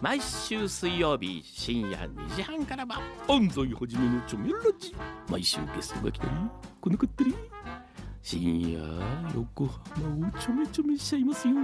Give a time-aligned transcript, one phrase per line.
[0.00, 4.96] 毎週水曜日深夜2時半からは安西はじめのチョメラジ。
[5.28, 6.30] 毎週ゲストが来たり
[6.80, 7.34] 来なかったり。
[8.22, 8.80] 深夜
[9.34, 11.54] 横浜をちょめちょめしちゃいますよ。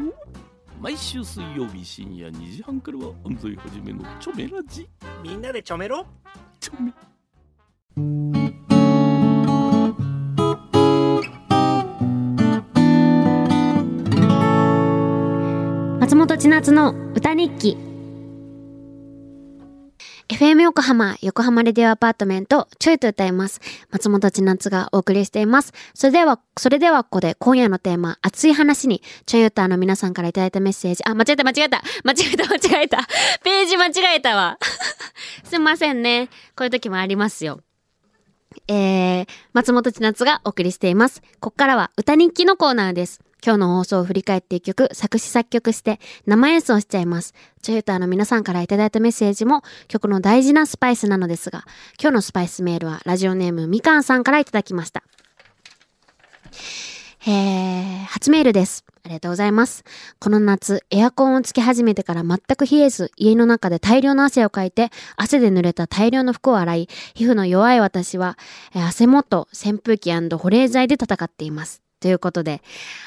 [0.82, 4.86] 毎週水曜日深夜2時半からは安西はじめのチョメラジ。
[5.22, 6.04] みんなでちょめろ。
[6.60, 6.92] チョメ。
[16.00, 17.85] 松本千夏の歌日記
[20.28, 23.60] FM 横浜、横浜レディオアパートメント、ちょいと歌います。
[23.90, 25.72] 松本千夏がお送りしています。
[25.94, 32.98] それでは、それではここで今夜のテーマ、熱い話に、ちょい歌の皆さんからいただいたメッセージ、あ、間違えた間違えた間違えた間違えた
[33.44, 34.58] ページ間違えたわ
[35.44, 36.26] すいませんね。
[36.56, 37.60] こういう時もありますよ。
[38.66, 41.22] えー、松本千夏がお送りしています。
[41.38, 43.20] ここからは歌日記のコーナーです。
[43.46, 47.32] 今日の放送を振り返って一曲作詞作曲して生演奏しちゃいます。
[47.62, 51.62] チョユターの皆さんからいただいたメッセージも曲の大事なスパイスなのですが、
[52.00, 55.04] 今日のスパイスメールはラジオネームみかんさんからいただきました。
[57.24, 58.84] えー、初メールです。
[59.04, 59.84] ありがとうございます。
[60.18, 68.36] この夏、エアコンをつけ始めてから全く冷えず、家の中で大量の汗をかいて、汗で濡れた大量の服を洗い、皮膚の弱い私は、
[68.74, 71.85] えー汗元、扇風機保冷剤で戦っています。
[72.06, 72.62] ということで、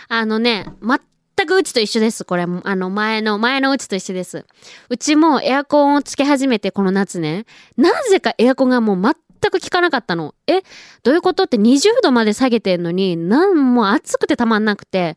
[0.09, 2.25] あのね、全くうちと一緒です。
[2.25, 4.45] これ、あの、前の、前のうちと一緒です。
[4.89, 7.45] うちもエアコンをつけ始めてこの夏ね、
[7.77, 9.13] なぜかエアコンがもう全
[9.51, 10.35] く効かなかったの。
[10.47, 10.63] え
[11.03, 15.15] どういうことって20度まで下げてんのに、なんも暑くてたまんなくて、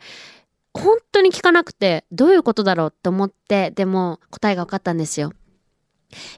[0.73, 5.33] 本当に効かなくて、どういうことだろうって思って、でも答えが分かったんですよ。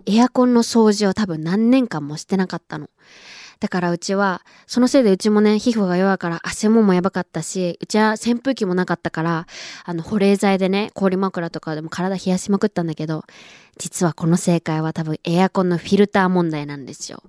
[0.06, 2.88] エアコンの掃除を多分何年間もしてなかったの。
[3.60, 9.46] だからうちは、そのせいでうちもね、皮膚が弱いから汗ももやばかったし、うちは扇風機もなかったから、
[9.84, 13.24] あの、保冷剤でね、氷枕とかでも体冷やしまくったんだけど、
[13.78, 17.22] 実はこの正解は多分エアコンのフィルター問題なんですよ。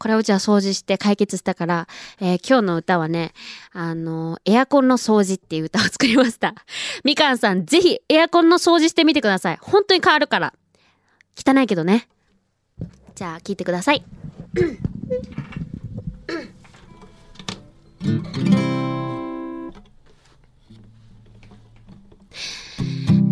[0.00, 1.88] これはうちは掃除して解決したから、
[2.20, 3.34] えー今日の歌はね、
[3.72, 6.54] あの、エアコンの掃除っていう歌を作りました。
[7.04, 9.58] みかんさん、ぜひエアコンの掃除してみてください。
[9.60, 10.54] 本当に変わるから。
[11.36, 12.08] 汚いけどね。
[13.14, 14.02] じゃあ、聞いてください。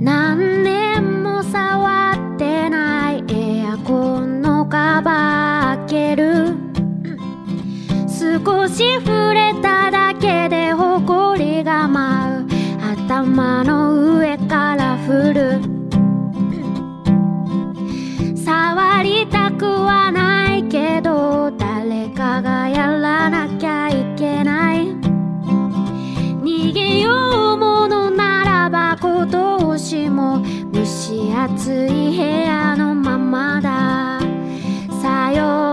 [0.00, 6.56] 何年も触ってないエアコンのカバー開ける。
[8.08, 12.48] 少し触れただけで埃が舞う。
[12.80, 13.77] 頭の
[31.44, 34.20] 暑い部屋のままだ。
[35.00, 35.67] さよう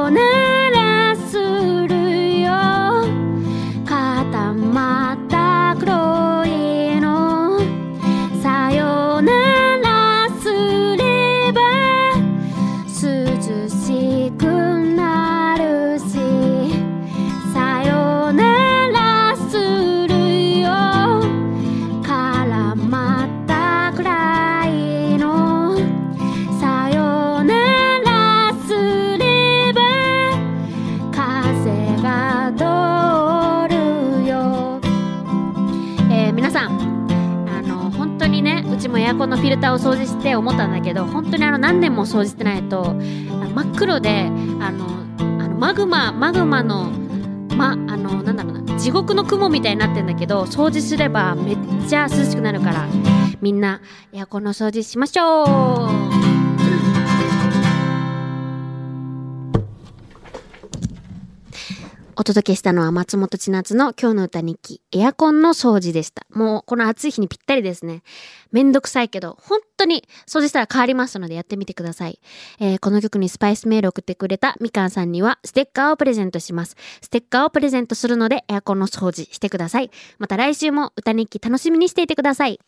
[39.16, 44.26] エアコンのフィルターを掃除して思ったんだけど本当にあの何年も掃除してないと真っ黒で
[44.60, 44.88] あの
[45.20, 46.92] あのマグママグマの
[47.56, 52.88] まあのなんだろうな地獄の雲みたいになってんだけど掃除すればめっちゃ涼しくなるから
[53.40, 53.80] みんな
[54.12, 55.46] エアコンの掃除しましょ
[56.32, 56.35] う。
[62.18, 66.26] お届けしたのは松本千夏の今日の歌日記、エアコンの掃除でした。
[66.30, 68.04] もうこの暑い日にぴったりですね。
[68.54, 72.22] めんどくさいけど、本当に掃除したら変わりますのでやってみてください。
[72.60, 76.78] えーこの曲にスパイスメール送ってくれたみかんさんにはステッカーをプレゼントします。
[77.02, 79.92] ステッカーをプレゼントするのでエアコンの掃除してください。
[80.18, 82.62] また来週も歌日記楽しみにしていてください。